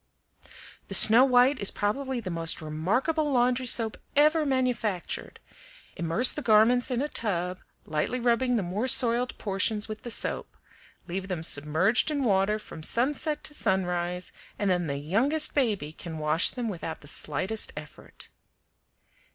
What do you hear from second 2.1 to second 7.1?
the most remarkable laundry soap ever manufactured. Immerse the garments in a